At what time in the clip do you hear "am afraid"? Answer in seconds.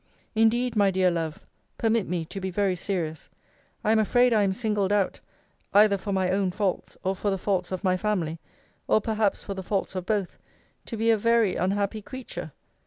3.91-4.33